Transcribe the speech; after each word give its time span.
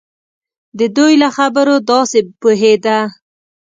د 0.79 0.81
دوی 0.95 1.13
له 1.21 1.29
خبرو 1.37 1.75
داسې 1.89 2.19
پوهېده. 2.41 2.99